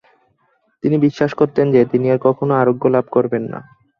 [0.83, 3.59] তিনি বিশ্বাস করতেন যে, তিনি আর কখনো আরোগ্য লাভ করবেন না।